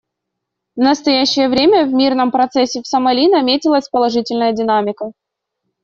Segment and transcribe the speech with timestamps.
[0.75, 5.11] В настоящее время в мирном процессе в Сомали наметилась положительная динамика.